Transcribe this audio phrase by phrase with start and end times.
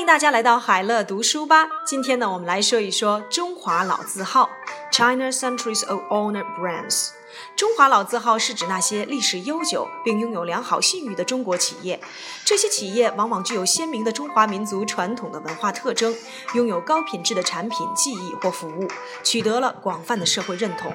[0.00, 1.68] 欢迎大家来到海乐读书吧。
[1.84, 4.48] 今天呢，我们来说一说中华老字号
[4.90, 7.10] China Centuries of Honor Brands。
[7.54, 12.00] 中华老字号是指那些历史悠久并拥有良好信誉的中国企业。
[12.44, 16.14] 这些企业往往具有鲜明的中华民族传统的文化特征，
[16.54, 18.88] 拥有高品质的产品、技艺或服务，
[19.22, 20.92] 取得了广泛的社会认同。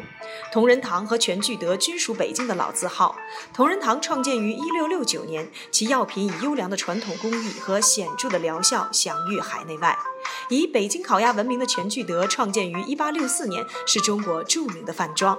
[0.51, 3.15] 同仁堂和全聚德均属北京的老字号。
[3.53, 9.97] 同仁堂创建于1669年，其药品以优良的传统工艺和显著的疗效享誉海内外。
[10.49, 15.37] 以北京烤鸭闻名的全聚德创建于1864年，是中国著名的饭庄。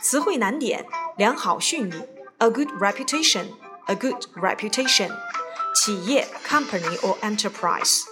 [0.00, 2.02] 词汇难点：良好讯誉
[2.38, 5.10] ，a good reputation，a good reputation。
[5.74, 8.02] 企业，company or enterprise。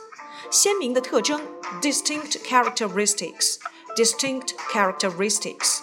[0.50, 1.46] 鲜明的特征
[1.80, 5.80] ，distinct characteristics，distinct characteristics。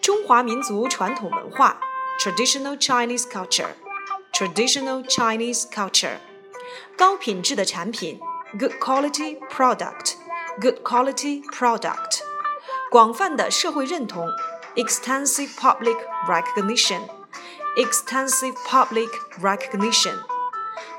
[0.00, 1.80] 中华民族传统文化
[2.18, 6.18] ，traditional Chinese culture，traditional Chinese culture。
[6.96, 8.20] 高品质的产品
[8.57, 12.19] ，good quality product，good quality product。
[12.91, 14.29] 广泛的社会认同。
[14.75, 17.01] extensive public recognition,
[17.75, 19.09] extensive public
[19.41, 20.13] recognition.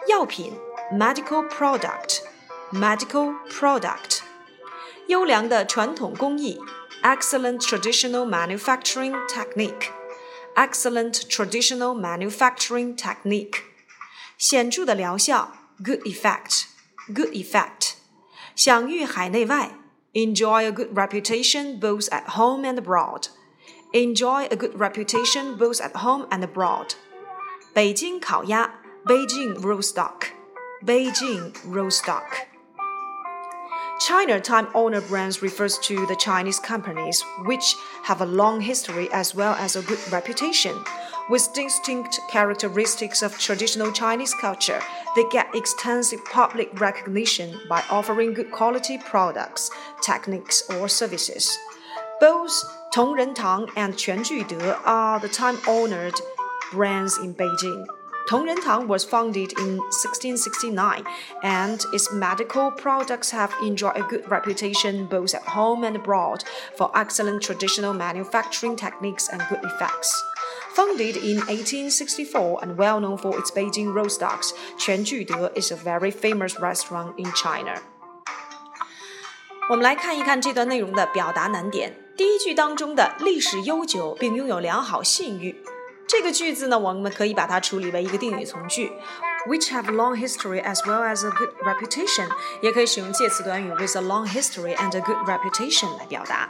[0.06, 0.58] 药品
[0.92, 2.20] medical product,
[2.72, 4.20] medical product.
[5.06, 6.60] 优良的传统工艺
[7.02, 9.88] excellent traditional manufacturing technique,
[10.54, 13.62] excellent traditional manufacturing technique.
[14.36, 16.64] 显着的疗效 good effect,
[17.13, 17.95] good effect.
[18.55, 19.71] 享誉海内外,
[20.13, 23.27] enjoy a good reputation both at home and abroad.
[23.93, 26.95] Enjoy a good reputation both at home and abroad.
[27.73, 28.69] 北京烤鸭,
[29.05, 29.55] Beijing
[29.93, 30.31] duck.
[30.83, 32.47] Beijing roast duck.
[33.99, 39.33] China time honored Brands refers to the Chinese companies which have a long history as
[39.33, 40.75] well as a good reputation.
[41.27, 44.79] With distinct characteristics of traditional Chinese culture,
[45.15, 49.71] they get extensive public recognition by offering good quality products,
[50.03, 51.57] techniques, or services.
[52.19, 52.63] Both
[52.93, 53.17] Tang
[53.75, 56.13] and Quanjude are the time-honored
[56.71, 57.87] brands in Beijing.
[58.27, 61.05] Tang was founded in 1669,
[61.41, 66.43] and its medical products have enjoyed a good reputation both at home and abroad
[66.77, 70.23] for excellent traditional manufacturing techniques and good effects.
[70.75, 75.77] Founded in 1864 and well known for its Beijing roast ducks, Quan Jude is a
[75.77, 77.81] very famous restaurant in China.
[79.69, 81.95] 我们来看一看这段内容的表达难点。
[82.17, 85.63] 第一句当中的历史悠久并拥有良好信誉，
[86.05, 88.91] 这个句子呢，我们可以把它处理为一个定语从句
[89.47, 92.27] ，which have long history as well as a good reputation，
[92.61, 96.49] 也可以使用介词短语 with a long history and a good reputation 来表达。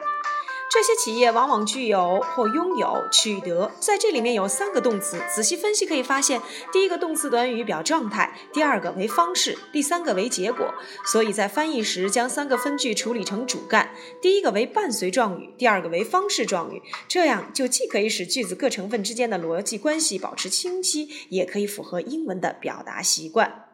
[0.75, 6.41] 这些企业往往具有或拥有、取得，在这里面有三个动词，仔细分析可以发现，
[6.73, 10.73] 第一个动词短语表状态，第二个为方式，第三个为结果。
[11.05, 13.91] 所以在翻译时，将三个分句处理成主干，
[14.21, 23.64] 第一个为伴随状语，第二个为方式状语，这样就既可以使句子各成分之间的逻辑关系保持清晰，也可以符合英文的表达习惯。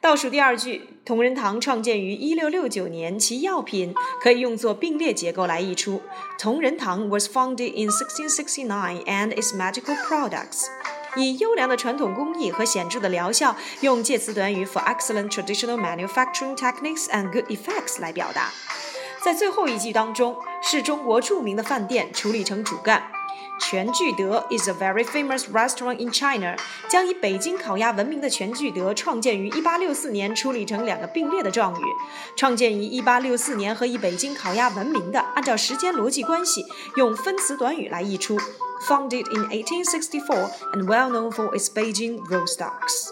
[0.00, 6.00] 倒数第二句，同仁堂创建于一六六九年，其药品可以用作并列结构来译出。
[6.38, 10.66] 同仁堂 was founded in 1669 and its medical products
[11.16, 18.52] 以优良的传统工艺和显著的疗效，用介词短语 for excellent traditional manufacturing techniques and good effects 来表达。
[19.24, 23.10] 在最后一句当中，是中国著名的饭店处理成主干。
[23.59, 26.55] 全聚德 is a very famous restaurant in China。
[26.89, 31.85] 将以北京烤鸭闻名的全聚德创建于1864年，处理成两个并列的状语。
[32.35, 36.65] 创建于1864年和以北京烤鸭闻名的，按照时间逻辑关系，
[36.95, 38.37] 用分词短语来译出。
[38.87, 43.11] Founded in 1864 and well known for its Beijing roast ducks.